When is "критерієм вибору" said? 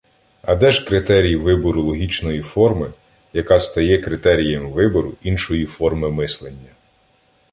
3.97-5.13